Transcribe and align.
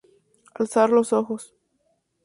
Alzar 0.55 0.89
los 0.89 1.13
ojos. 1.13 1.53